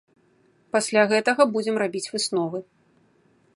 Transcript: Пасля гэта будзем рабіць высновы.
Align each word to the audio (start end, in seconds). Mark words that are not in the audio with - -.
Пасля 0.75 1.03
гэта 1.11 1.45
будзем 1.57 1.75
рабіць 1.83 2.05
высновы. 2.15 2.59